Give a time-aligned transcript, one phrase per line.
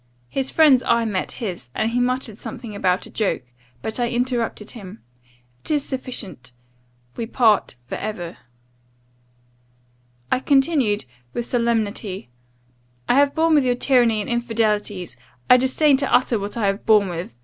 [0.29, 3.43] His friend's eye met his, and he muttered something about a joke
[3.83, 5.03] But I interrupted him
[5.59, 6.51] 'It is sufficient
[7.15, 8.37] We part for ever.'
[10.31, 12.29] "I continued, with solemnity,
[13.07, 15.17] 'I have borne with your tyranny and infidelities.
[15.51, 17.35] I disdain to utter what I have borne with.